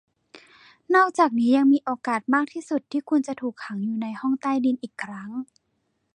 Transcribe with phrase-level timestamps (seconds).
[0.95, 5.29] นอกจากนี้ยังมีโอกาสมากที่สุดที่คุณจะถูกขังอยู่ในห้องใต้ดินอีกครั้ง